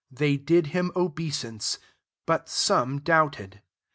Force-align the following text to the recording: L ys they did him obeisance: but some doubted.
L 0.03 0.03
ys 0.13 0.17
they 0.19 0.37
did 0.37 0.67
him 0.73 0.91
obeisance: 0.95 1.77
but 2.25 2.49
some 2.49 3.01
doubted. 3.01 3.61